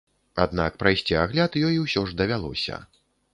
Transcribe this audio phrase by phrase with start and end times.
[0.45, 2.81] Аднак прайсці агляд ёй усё ж давялося.